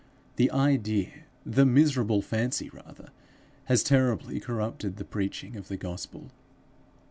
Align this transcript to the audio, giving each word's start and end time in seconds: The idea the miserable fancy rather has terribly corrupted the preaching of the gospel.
The 0.37 0.49
idea 0.49 1.25
the 1.45 1.63
miserable 1.63 2.23
fancy 2.23 2.71
rather 2.71 3.09
has 3.65 3.83
terribly 3.83 4.39
corrupted 4.39 4.97
the 4.97 5.05
preaching 5.05 5.55
of 5.55 5.67
the 5.67 5.77
gospel. 5.77 6.31